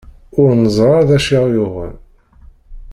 Ur 0.41 0.49
neẓri 0.61 0.91
ara 0.97 1.07
d 1.07 1.11
acu 1.17 1.29
i 1.33 1.35
aɣ-yuɣen. 1.39 1.93